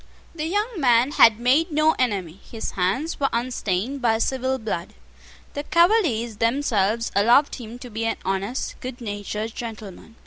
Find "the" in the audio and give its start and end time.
0.33-0.47, 5.53-5.61